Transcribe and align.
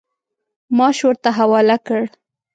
معاش 0.77 0.97
ورته 1.07 1.29
حواله 1.39 1.77
کړ. 1.87 2.01